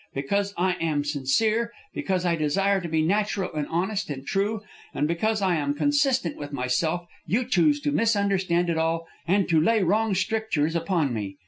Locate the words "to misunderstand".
7.81-8.71